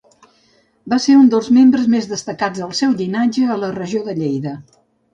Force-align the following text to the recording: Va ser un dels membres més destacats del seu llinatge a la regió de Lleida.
Va 0.93 0.97
ser 1.03 1.17
un 1.17 1.27
dels 1.33 1.51
membres 1.59 1.87
més 1.97 2.09
destacats 2.15 2.65
del 2.65 2.75
seu 2.83 2.99
llinatge 3.03 3.47
a 3.59 3.63
la 3.67 3.73
regió 3.81 4.07
de 4.11 4.21
Lleida. 4.23 4.61